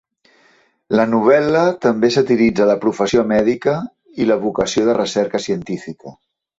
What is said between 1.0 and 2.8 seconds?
novel·la també satiritza la